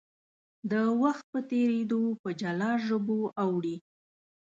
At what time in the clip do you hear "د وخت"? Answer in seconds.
0.71-1.25